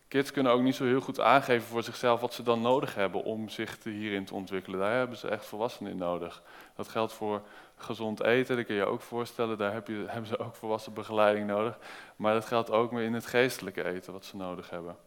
[0.08, 3.24] Kids kunnen ook niet zo heel goed aangeven voor zichzelf wat ze dan nodig hebben
[3.24, 4.80] om zich te hierin te ontwikkelen.
[4.80, 6.42] Daar hebben ze echt volwassenen in nodig.
[6.76, 7.42] Dat geldt voor
[7.76, 9.58] gezond eten, dat kun je ook voorstellen.
[9.58, 11.78] Daar heb je, hebben ze ook volwassen begeleiding nodig.
[12.16, 14.98] Maar dat geldt ook meer in het geestelijke eten wat ze nodig hebben.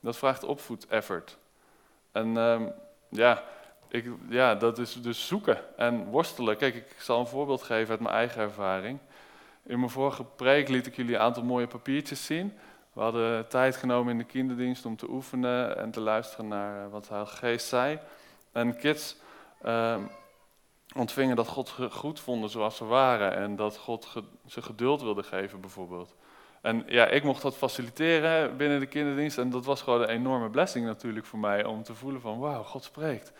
[0.00, 1.38] Dat vraagt opvoed-effort.
[2.12, 2.72] En um,
[3.08, 3.42] ja,
[3.94, 6.56] ik, ja, dat is dus zoeken en worstelen.
[6.56, 8.98] Kijk, ik zal een voorbeeld geven uit mijn eigen ervaring.
[9.62, 12.52] In mijn vorige preek liet ik jullie een aantal mooie papiertjes zien.
[12.92, 17.04] We hadden tijd genomen in de kinderdienst om te oefenen en te luisteren naar wat
[17.04, 17.98] de Geest zei.
[18.52, 19.16] En kids
[19.64, 19.96] uh,
[20.96, 24.08] ontvingen dat God goed vonden zoals ze waren en dat God
[24.46, 26.14] ze geduld wilde geven bijvoorbeeld.
[26.62, 30.50] En ja, ik mocht dat faciliteren binnen de kinderdienst en dat was gewoon een enorme
[30.50, 33.32] blessing natuurlijk voor mij om te voelen van wauw, God spreekt.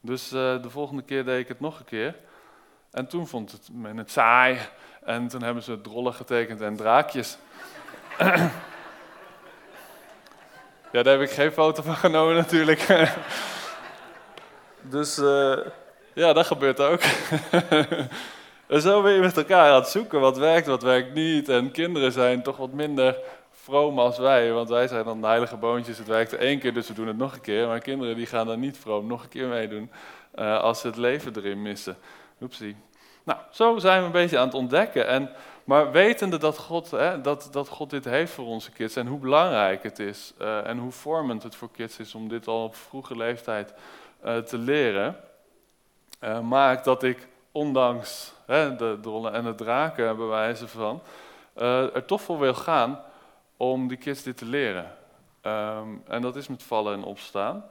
[0.00, 2.16] Dus uh, de volgende keer deed ik het nog een keer.
[2.90, 4.58] En toen vond het men het saai.
[5.04, 7.38] En toen hebben ze drollen getekend en draakjes.
[10.92, 12.86] ja, daar heb ik geen foto van genomen natuurlijk.
[14.94, 15.58] dus uh,
[16.14, 17.00] ja, dat gebeurt ook.
[18.68, 21.48] en zo ben je met elkaar aan het zoeken wat werkt, wat werkt niet.
[21.48, 23.16] En kinderen zijn toch wat minder
[23.62, 25.98] vroom als wij, want wij zijn dan de heilige boontjes.
[25.98, 27.66] Het werkte één keer, dus we doen het nog een keer.
[27.66, 29.90] Maar kinderen die gaan dan niet vroom nog een keer meedoen
[30.34, 31.96] uh, als ze het leven erin missen.
[32.40, 32.76] Oepsie.
[33.22, 35.06] Nou, zo zijn we een beetje aan het ontdekken.
[35.06, 35.30] En,
[35.64, 39.18] maar wetende dat God, hè, dat, dat God dit heeft voor onze kids en hoe
[39.18, 42.74] belangrijk het is uh, en hoe vormend het voor kids is om dit al op
[42.74, 43.74] vroege leeftijd
[44.24, 45.16] uh, te leren,
[46.42, 51.02] maakt dat ik ondanks hè, de drollen en de draken bewijzen van,
[51.54, 53.00] er toch voor wil gaan
[53.60, 54.96] om die kids dit te leren.
[55.42, 57.64] Um, en dat is met vallen en opstaan.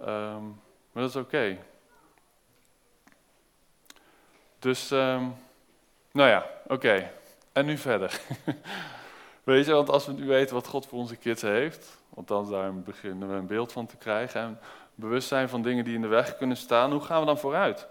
[0.00, 0.60] Um,
[0.92, 1.58] maar dat is oké.
[4.58, 5.34] Dus, um,
[6.12, 7.10] nou ja, oké.
[7.52, 8.20] En nu verder.
[9.44, 12.50] Weet je, want als we nu weten wat God voor onze kids heeft, want dan
[12.50, 14.58] daar beginnen we een beeld van te krijgen en
[14.94, 17.86] bewustzijn van dingen die in de weg kunnen staan, hoe gaan we dan vooruit?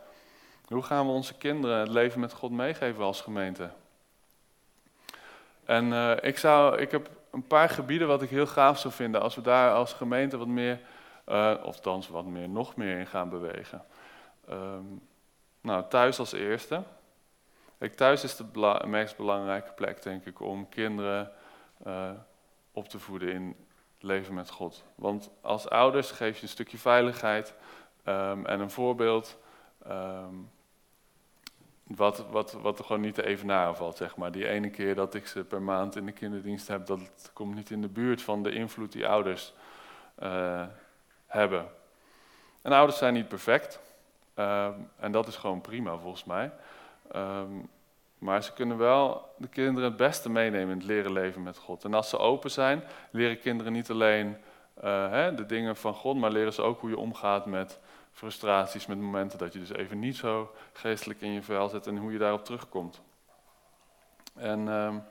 [0.68, 3.70] Hoe gaan we onze kinderen het leven met God meegeven als gemeente?
[5.66, 9.22] En uh, ik, zou, ik heb een paar gebieden wat ik heel gaaf zou vinden
[9.22, 10.80] als we daar als gemeente wat meer,
[11.28, 13.84] uh, of thans wat meer, nog meer in gaan bewegen.
[14.50, 15.02] Um,
[15.62, 16.84] nou, thuis als eerste.
[17.78, 21.32] Kijk, thuis is de meest belangrijke plek, denk ik, om kinderen
[21.88, 22.10] uh,
[22.72, 23.56] op te voeden in
[24.00, 24.84] leven met God.
[24.96, 27.54] Want als ouders geef je een stukje veiligheid
[28.06, 29.38] um, en een voorbeeld.
[29.88, 30.52] Um,
[31.88, 34.32] wat, wat, wat er gewoon niet te evenaren valt, zeg maar.
[34.32, 37.70] Die ene keer dat ik ze per maand in de kinderdienst heb, dat komt niet
[37.70, 39.54] in de buurt van de invloed die ouders
[40.24, 40.64] uh,
[41.28, 41.66] hebben.
[42.62, 43.80] En ouders zijn niet perfect.
[44.36, 44.68] Uh,
[45.00, 46.52] en dat is gewoon prima, volgens mij.
[47.16, 47.70] Um,
[48.18, 51.84] maar ze kunnen wel de kinderen het beste meenemen in het leren leven met God.
[51.84, 54.38] En als ze open zijn, leren kinderen niet alleen
[54.84, 57.80] uh, hè, de dingen van God, maar leren ze ook hoe je omgaat met
[58.16, 61.98] frustraties, met momenten dat je dus even niet zo geestelijk in je vel zit en
[61.98, 63.02] hoe je daarop terugkomt.
[64.34, 65.04] En um,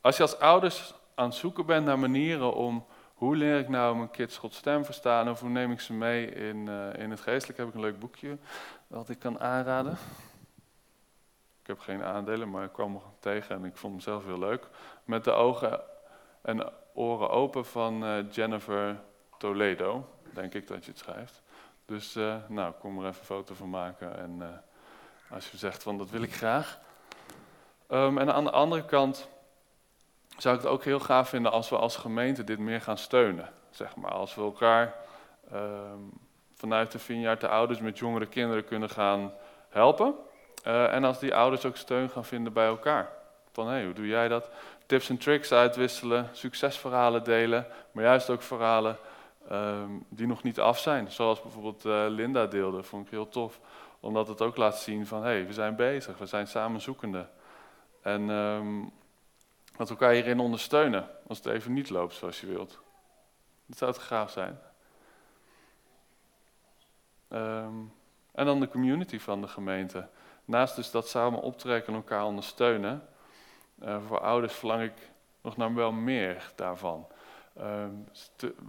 [0.00, 3.96] als je als ouders aan het zoeken bent naar manieren om hoe leer ik nou
[3.96, 7.20] mijn kids Gods stem verstaan of hoe neem ik ze mee in, uh, in het
[7.20, 8.38] geestelijk, heb ik een leuk boekje
[8.86, 9.98] dat ik kan aanraden.
[11.60, 14.38] Ik heb geen aandelen, maar ik kwam er tegen en ik vond hem zelf heel
[14.38, 14.68] leuk.
[15.04, 15.80] Met de ogen
[16.42, 19.00] en oren open van uh, Jennifer
[19.38, 21.42] Toledo, denk ik dat je het schrijft.
[21.88, 24.18] Dus uh, nou, kom er even een foto van maken.
[24.18, 24.46] En uh,
[25.30, 26.78] als je zegt van dat wil ik graag.
[27.90, 29.28] Um, en aan de andere kant
[30.36, 33.52] zou ik het ook heel gaaf vinden als we als gemeente dit meer gaan steunen.
[33.70, 34.94] Zeg maar, als we elkaar
[35.52, 36.12] um,
[36.54, 39.32] vanuit de Vineyard de ouders met jongere kinderen kunnen gaan
[39.68, 40.14] helpen.
[40.66, 43.10] Uh, en als die ouders ook steun gaan vinden bij elkaar.
[43.52, 44.50] Van hé, hey, hoe doe jij dat?
[44.86, 48.98] Tips en tricks uitwisselen, succesverhalen delen, maar juist ook verhalen
[49.52, 51.12] um, die nog niet af zijn.
[51.12, 53.60] Zoals bijvoorbeeld uh, Linda deelde, vond ik heel tof.
[54.00, 57.28] Omdat het ook laat zien van, hé, hey, we zijn bezig, we zijn samen zoekende.
[58.02, 58.90] En um,
[59.76, 62.78] dat elkaar hierin ondersteunen, als het even niet loopt zoals je wilt.
[63.66, 64.60] Dat zou het gaaf zijn.
[67.28, 67.92] Um,
[68.32, 70.08] en dan de community van de gemeente.
[70.44, 73.08] Naast dus dat samen optrekken en elkaar ondersteunen,
[73.82, 77.06] uh, voor ouders verlang ik nog naar wel meer daarvan.
[77.60, 78.04] Um,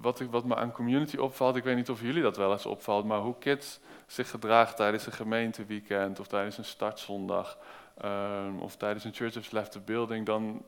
[0.01, 2.65] wat, ik, wat, me aan community opvalt, ik weet niet of jullie dat wel eens
[2.65, 7.57] opvalt, maar hoe kids zich gedragen tijdens een gemeenteweekend of tijdens een startzondag
[8.05, 10.61] um, of tijdens een Church of Left the Building, dan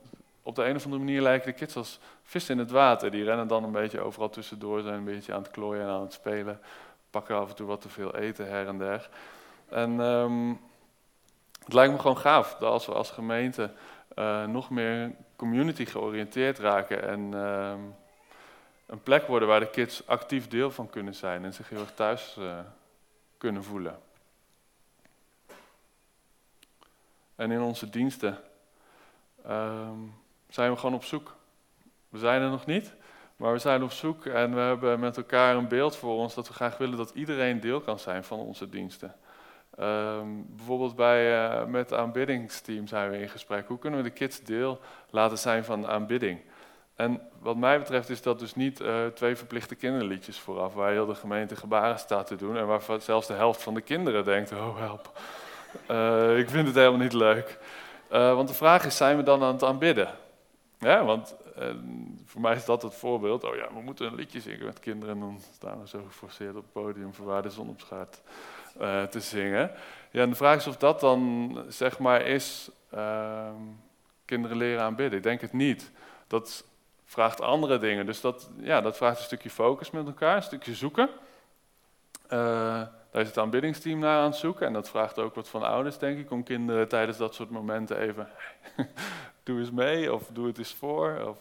[0.44, 3.12] op de een of andere manier lijken de kids als vis in het water.
[3.12, 6.02] Die rennen dan een beetje overal tussendoor, zijn een beetje aan het klooien en aan
[6.02, 6.60] het spelen,
[7.10, 9.10] pakken af en toe wat te veel eten her en der.
[9.70, 10.60] En um,
[11.64, 13.72] het lijkt me gewoon gaaf dat als we als gemeente
[14.16, 17.34] uh, nog meer community georiënteerd raken en
[18.92, 21.94] een plek worden waar de kids actief deel van kunnen zijn en zich heel erg
[21.94, 22.60] thuis uh,
[23.38, 24.00] kunnen voelen.
[27.36, 28.38] En in onze diensten
[29.48, 30.14] um,
[30.50, 31.36] zijn we gewoon op zoek.
[32.10, 32.94] We zijn er nog niet,
[33.36, 36.48] maar we zijn op zoek en we hebben met elkaar een beeld voor ons dat
[36.48, 39.16] we graag willen dat iedereen deel kan zijn van onze diensten.
[39.80, 43.68] Um, bijvoorbeeld bij, uh, met het aanbiddingsteam zijn we in gesprek.
[43.68, 46.42] Hoe kunnen we de kids deel laten zijn van de aanbidding?
[47.02, 51.06] En wat mij betreft is dat dus niet uh, twee verplichte kinderliedjes vooraf, waar heel
[51.06, 54.52] de gemeente gebaren staat te doen en waar zelfs de helft van de kinderen denkt,
[54.52, 55.20] oh help,
[55.92, 57.58] uh, ik vind het helemaal niet leuk.
[58.12, 60.10] Uh, want de vraag is, zijn we dan aan het aanbidden?
[60.80, 61.36] Ja, want
[62.26, 65.16] voor mij is dat het voorbeeld, oh ja, we moeten een liedje zingen met kinderen
[65.16, 67.82] en dan staan we zo geforceerd op het podium voor waar de zon op
[68.80, 69.72] eh, te zingen.
[70.12, 73.56] Ja, en de vraag is of dat dan, zeg maar, is ehm,
[74.26, 75.18] kinderen leren aanbidden.
[75.18, 75.92] Ik denk het niet.
[76.28, 76.64] Dat
[77.12, 78.06] vraagt andere dingen.
[78.06, 81.10] Dus dat, ja, dat vraagt een stukje focus met elkaar, een stukje zoeken.
[82.24, 82.30] Uh,
[83.12, 84.68] daar is het aanbiddingsteam naar aan het zoeken.
[84.68, 87.98] En dat vraagt ook wat van ouders, denk ik, om kinderen tijdens dat soort momenten
[87.98, 88.28] even...
[89.44, 91.24] doe eens mee, of doe het eens voor.
[91.28, 91.38] Of,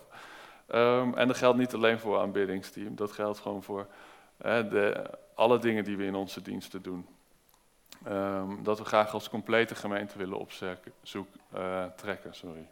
[0.76, 2.96] um, en dat geldt niet alleen voor aanbiddingsteam.
[2.96, 3.86] Dat geldt gewoon voor
[4.36, 7.06] de, alle dingen die we in onze diensten doen.
[8.08, 10.92] Um, dat we graag als complete gemeente willen opzoeken,
[11.54, 12.34] uh, trekken.
[12.34, 12.66] Sorry.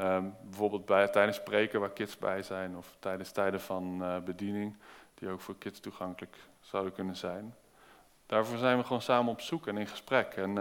[0.00, 4.76] Um, bijvoorbeeld bij, tijdens spreken waar kids bij zijn, of tijdens tijden van uh, bediening,
[5.14, 7.54] die ook voor kids toegankelijk zouden kunnen zijn.
[8.26, 10.34] Daarvoor zijn we gewoon samen op zoek en in gesprek.
[10.34, 10.54] En uh,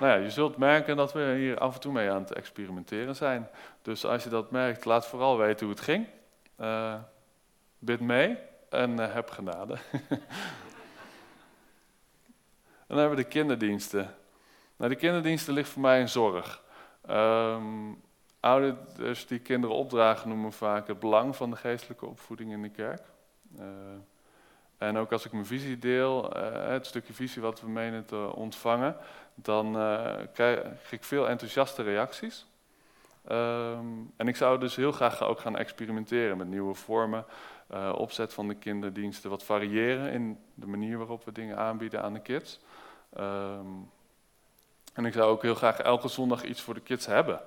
[0.00, 3.16] nou ja, je zult merken dat we hier af en toe mee aan het experimenteren
[3.16, 3.48] zijn.
[3.82, 6.06] Dus als je dat merkt, laat vooral weten hoe het ging.
[6.60, 6.94] Uh,
[7.78, 8.38] bid mee
[8.70, 9.76] en heb genade.
[12.86, 14.14] dan hebben we de kinderdiensten.
[14.76, 16.62] Nou, de kinderdiensten ligt voor mij een zorg.
[17.10, 18.02] Um,
[18.42, 23.02] ouders die kinderen opdragen noemen vaak het belang van de geestelijke opvoeding in de kerk.
[23.58, 23.64] Uh,
[24.78, 28.32] en ook als ik mijn visie deel, uh, het stukje visie wat we menen te
[28.34, 28.96] ontvangen,
[29.34, 32.46] dan uh, krijg ik veel enthousiaste reacties.
[33.30, 37.24] Um, en ik zou dus heel graag ook gaan experimenteren met nieuwe vormen,
[37.94, 42.20] opzet van de kinderdiensten, wat variëren in de manier waarop we dingen aanbieden aan de
[42.20, 42.60] kids.
[43.18, 43.90] Um,
[44.92, 47.40] en ik zou ook heel graag elke zondag iets voor de kids hebben.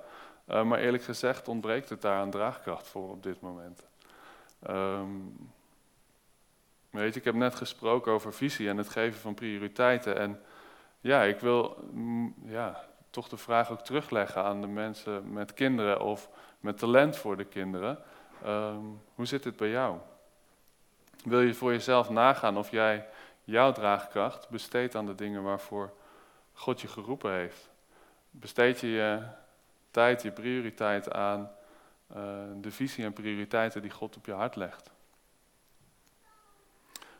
[0.48, 3.86] Uh, maar eerlijk gezegd ontbreekt het daar aan draagkracht voor op dit moment.
[4.70, 5.50] Um,
[6.90, 10.16] weet je, ik heb net gesproken over visie en het geven van prioriteiten.
[10.16, 10.40] En
[11.00, 16.00] ja, ik wil mm, ja, toch de vraag ook terugleggen aan de mensen met kinderen
[16.00, 16.28] of
[16.60, 17.98] met talent voor de kinderen.
[18.46, 19.98] Um, hoe zit het bij jou?
[21.24, 23.08] Wil je voor jezelf nagaan of jij
[23.44, 25.92] jouw draagkracht besteedt aan de dingen waarvoor
[26.52, 27.70] God je geroepen heeft?
[28.30, 29.22] Besteed je je
[29.96, 31.50] tijd, je prioriteit aan
[32.16, 32.16] uh,
[32.60, 34.90] de visie en prioriteiten die God op je hart legt?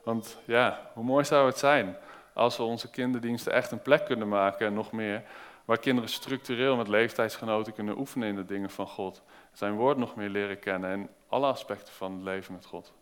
[0.03, 1.97] Want ja, hoe mooi zou het zijn
[2.33, 5.23] als we onze kinderdiensten echt een plek kunnen maken en nog meer,
[5.65, 9.23] waar kinderen structureel met leeftijdsgenoten kunnen oefenen in de dingen van God.
[9.53, 12.93] Zijn woord nog meer leren kennen en alle aspecten van het leven met God.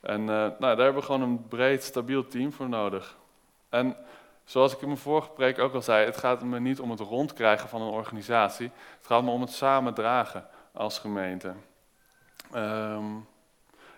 [0.00, 3.16] En uh, nou, daar hebben we gewoon een breed, stabiel team voor nodig.
[3.68, 3.96] En
[4.50, 7.00] zoals ik in mijn vorige preek ook al zei, het gaat me niet om het
[7.00, 8.70] rondkrijgen van een organisatie.
[8.96, 11.54] Het gaat me om het samen dragen als gemeente.
[12.54, 13.28] Um,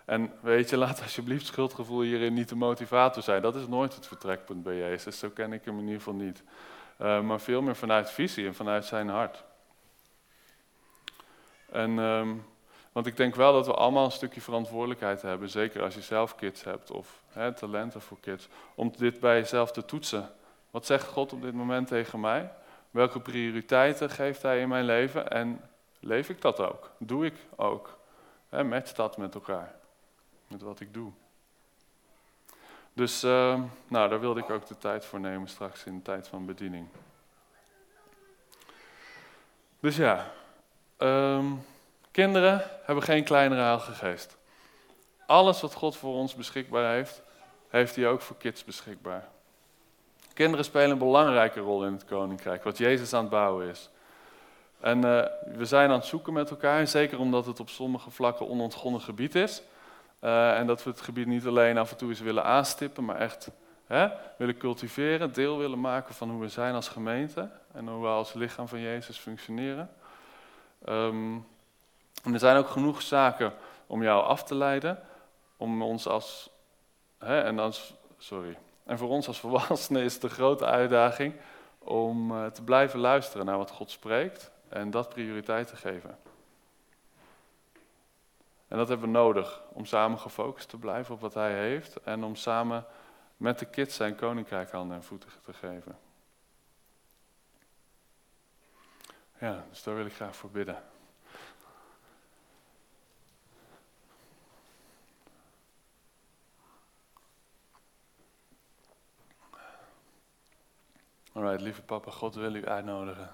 [0.05, 3.43] en weet je, laat alsjeblieft schuldgevoel hierin niet de motivator zijn.
[3.43, 5.19] Dat is nooit het vertrekpunt bij Jezus.
[5.19, 6.43] Zo ken ik hem in ieder geval niet.
[7.01, 9.45] Uh, maar veel meer vanuit visie en vanuit zijn hart.
[11.71, 12.45] En, um,
[12.93, 15.49] want ik denk wel dat we allemaal een stukje verantwoordelijkheid hebben.
[15.49, 18.49] Zeker als je zelf kids hebt of hè, talenten voor kids.
[18.75, 20.31] Om dit bij jezelf te toetsen.
[20.73, 22.53] Wat zegt God op dit moment tegen mij?
[22.91, 25.31] Welke prioriteiten geeft Hij in mijn leven?
[25.31, 25.61] En
[26.01, 26.91] leef ik dat ook?
[26.99, 27.99] Doe ik ook?
[28.49, 29.81] Hè, match dat met elkaar
[30.53, 31.13] met wat ik doe.
[32.93, 36.29] Dus uh, nou, daar wilde ik ook de tijd voor nemen straks in de tijd
[36.29, 36.89] van bediening.
[39.81, 40.33] Dus ja,
[40.99, 41.65] um,
[42.11, 44.37] kinderen hebben geen kleinere heilige geest.
[45.27, 47.23] Alles wat God voor ons beschikbaar heeft,
[47.69, 49.29] heeft hij ook voor kids beschikbaar.
[50.33, 53.91] Kinderen spelen een belangrijke rol in het koninkrijk, wat Jezus aan het bouwen is.
[54.81, 55.25] En uh,
[55.57, 59.35] we zijn aan het zoeken met elkaar, zeker omdat het op sommige vlakken onontgonnen gebied
[59.35, 59.63] is.
[60.21, 63.17] Uh, en dat we het gebied niet alleen af en toe eens willen aanstippen, maar
[63.17, 63.51] echt
[63.87, 68.09] hè, willen cultiveren, deel willen maken van hoe we zijn als gemeente en hoe we
[68.09, 69.91] als lichaam van Jezus functioneren.
[70.89, 71.47] Um,
[72.25, 73.53] en er zijn ook genoeg zaken
[73.87, 74.99] om jou af te leiden,
[75.57, 76.51] om ons als,
[77.19, 81.35] hè, en als, sorry, en voor ons als volwassenen is het een grote uitdaging
[81.79, 86.19] om uh, te blijven luisteren naar wat God spreekt en dat prioriteit te geven.
[88.69, 92.25] En dat hebben we nodig om samen gefocust te blijven op wat hij heeft en
[92.25, 92.85] om samen
[93.37, 95.99] met de kids zijn koninkrijk handen en voeten te geven.
[99.39, 100.83] Ja, dus daar wil ik graag voor bidden.
[111.33, 113.31] Alright, lieve papa, God wil u uitnodigen.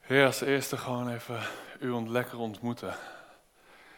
[0.00, 1.40] Heer, als eerste gewoon even
[1.80, 2.96] u lekker ontmoeten.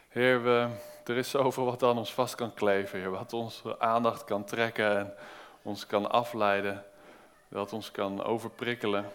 [0.08, 0.68] Heer, we,
[1.04, 5.14] er is zoveel wat aan ons vast kan kleven, wat onze aandacht kan trekken en
[5.62, 6.84] ons kan afleiden,
[7.48, 9.12] wat ons kan overprikkelen.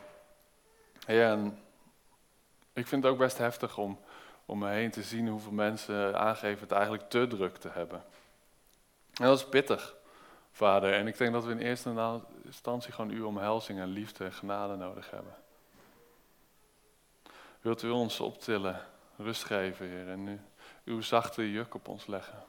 [1.05, 1.59] Heer, en
[2.73, 3.99] ik vind het ook best heftig om
[4.51, 8.03] om me heen te zien hoeveel mensen aangeven het eigenlijk te druk te hebben.
[9.13, 9.95] En dat is pittig,
[10.52, 10.93] Vader.
[10.93, 14.76] En ik denk dat we in eerste instantie gewoon uw omhelzing en liefde en genade
[14.76, 15.36] nodig hebben.
[17.62, 18.88] Wilt u ons optillen,
[19.18, 20.39] rust geven, Heer, en nu
[20.84, 22.43] uw zachte juk op ons leggen.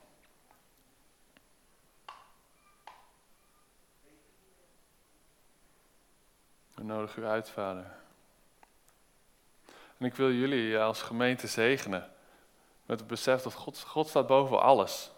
[6.75, 8.01] We nodigen u uit, Vader.
[9.99, 12.13] En ik wil jullie als gemeente zegenen
[12.87, 15.11] met het besef dat God, God staat boven alles.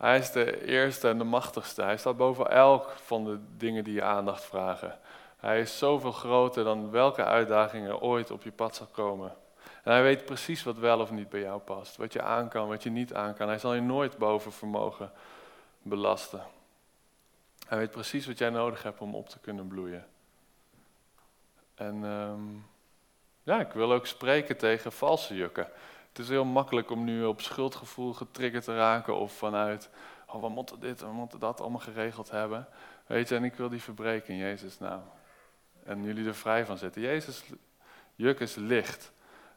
[0.00, 1.82] Hij is de eerste en de machtigste.
[1.82, 4.98] Hij staat boven elk van de dingen die je aandacht vragen.
[5.36, 9.36] Hij is zoveel groter dan welke uitdaging er ooit op je pad zal komen.
[9.82, 11.96] En hij weet precies wat wel of niet bij jou past.
[11.96, 13.48] Wat je aan kan, wat je niet aan kan.
[13.48, 15.12] Hij zal je nooit boven vermogen
[15.82, 16.42] belasten.
[17.68, 20.06] Hij weet precies wat jij nodig hebt om op te kunnen bloeien.
[21.74, 22.42] En ehm,
[23.42, 25.68] ja, ik wil ook spreken tegen valse jukken.
[26.10, 29.90] Het is heel makkelijk om nu op schuldgevoel getriggerd te raken of vanuit,
[30.26, 32.68] oh, we moeten dit, we moeten dat allemaal geregeld hebben.
[33.06, 35.02] Weet je, en ik wil die verbreken in Jezus naam.
[35.84, 37.02] En jullie er vrij van zetten.
[37.02, 37.44] Jezus
[38.14, 39.12] juk is licht.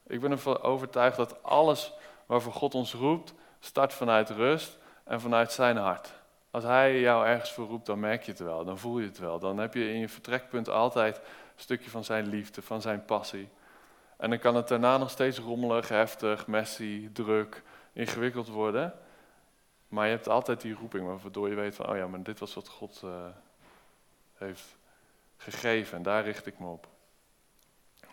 [0.07, 1.93] Ik ben ervan overtuigd dat alles
[2.25, 6.13] waarvoor God ons roept, start vanuit rust en vanuit zijn hart.
[6.51, 9.17] Als hij jou ergens voor roept, dan merk je het wel, dan voel je het
[9.17, 9.39] wel.
[9.39, 11.23] Dan heb je in je vertrekpunt altijd een
[11.55, 13.49] stukje van zijn liefde, van zijn passie.
[14.23, 17.63] En dan kan het daarna nog steeds rommelig, heftig, messy, druk,
[17.93, 18.99] ingewikkeld worden.
[19.87, 22.53] Maar je hebt altijd die roeping waardoor je weet van, oh ja, maar dit was
[22.53, 23.25] wat God uh,
[24.33, 24.77] heeft
[25.37, 26.87] gegeven en daar richt ik me op.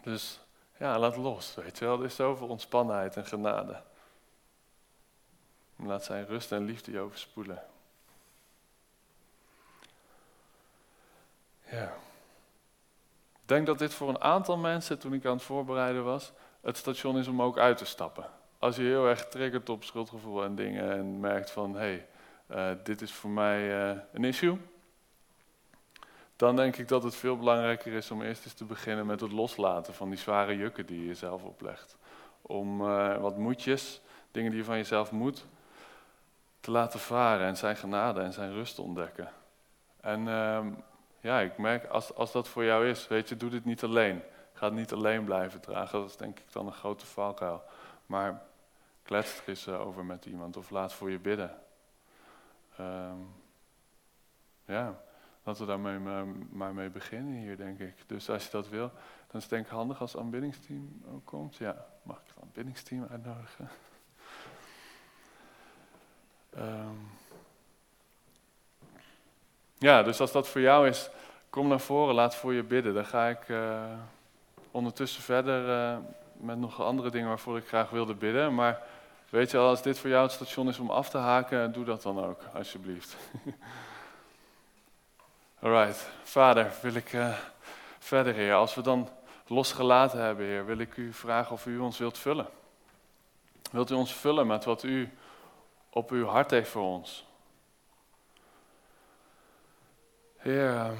[0.02, 0.40] Dus
[0.76, 1.98] ja, laat los, weet je wel.
[1.98, 3.82] Er is zoveel ontspannenheid en genade.
[5.76, 7.62] laat zijn rust en liefde je overspoelen.
[11.70, 11.92] Ja.
[13.50, 17.18] Denk dat dit voor een aantal mensen, toen ik aan het voorbereiden was, het station
[17.18, 18.26] is om ook uit te stappen.
[18.58, 22.06] Als je heel erg triggert op schuldgevoel en dingen en merkt van, hé, hey,
[22.74, 24.56] uh, dit is voor mij uh, een issue,
[26.36, 29.32] dan denk ik dat het veel belangrijker is om eerst eens te beginnen met het
[29.32, 31.96] loslaten van die zware jukken die je jezelf oplegt.
[32.42, 35.46] Om uh, wat moedjes, dingen die je van jezelf moet,
[36.60, 39.28] te laten varen en zijn genade en zijn rust te ontdekken.
[40.00, 40.66] En uh,
[41.20, 44.22] ja, ik merk, als, als dat voor jou is, weet je, doe dit niet alleen.
[44.52, 47.62] Ga het niet alleen blijven dragen, dat is denk ik dan een grote valkuil.
[48.06, 48.42] Maar
[49.02, 51.58] klets er eens uh, over met iemand of laat voor je bidden.
[52.80, 53.34] Um,
[54.64, 55.02] ja.
[55.42, 57.94] Laten we daarmee maar, maar, mee beginnen hier, denk ik.
[58.06, 58.88] Dus als je dat wil,
[59.26, 61.56] dan is het denk ik handig als het aanbiddingsteam ook komt.
[61.56, 63.68] Ja, mag ik het aanbiddingsteam uitnodigen?
[66.56, 67.10] um,
[69.80, 71.10] ja, dus als dat voor jou is,
[71.50, 72.94] kom naar voren, laat voor je bidden.
[72.94, 73.82] Dan ga ik uh,
[74.70, 75.96] ondertussen verder uh,
[76.32, 78.54] met nog andere dingen waarvoor ik graag wilde bidden.
[78.54, 78.82] Maar
[79.28, 81.84] weet je al, als dit voor jou het station is om af te haken, doe
[81.84, 83.16] dat dan ook, alsjeblieft.
[85.62, 87.36] Alright, Vader, wil ik uh,
[87.98, 88.54] verder, Heer.
[88.54, 89.08] Als we dan
[89.46, 92.46] losgelaten hebben, Heer, wil ik u vragen of u ons wilt vullen.
[93.70, 95.10] Wilt u ons vullen met wat u
[95.90, 97.28] op uw hart heeft voor ons?
[100.44, 100.90] Uh,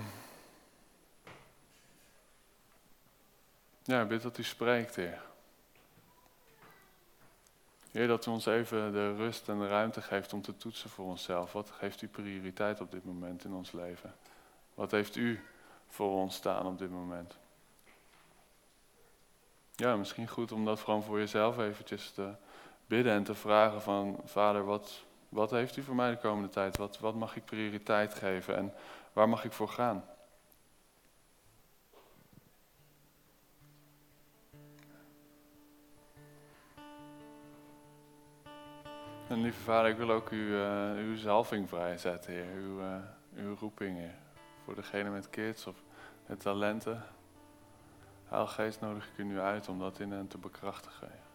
[3.82, 5.22] ja, ik bid dat u spreekt, Heer.
[7.90, 11.06] Heer, dat u ons even de rust en de ruimte geeft om te toetsen voor
[11.06, 11.52] onszelf.
[11.52, 14.14] Wat geeft u prioriteit op dit moment in ons leven?
[14.74, 15.44] Wat heeft u
[15.88, 17.36] voor ons staan op dit moment?
[19.76, 22.32] Ja, misschien goed om dat gewoon voor jezelf eventjes te
[22.86, 26.76] bidden en te vragen van, vader, wat, wat heeft u voor mij de komende tijd?
[26.76, 28.72] Wat, wat mag ik prioriteit geven en
[29.12, 30.04] waar mag ik voor gaan?
[39.28, 42.54] En lieve vader, ik wil ook uw, uh, uw zalving vrijzetten, Heer.
[42.54, 42.96] Uw, uh,
[43.34, 44.10] uw roeping,
[44.64, 45.82] voor degene met kids of
[46.26, 47.02] met talenten.
[48.28, 51.29] Heilige Geest nodig ik u nu uit om dat in hen te bekrachtigen.